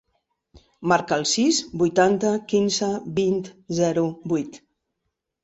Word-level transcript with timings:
Marca 0.91 1.19
el 1.21 1.25
sis, 1.31 1.59
vuitanta, 1.81 2.31
quinze, 2.55 2.89
vint, 3.21 3.39
zero, 3.83 4.09
vuit. 4.35 4.61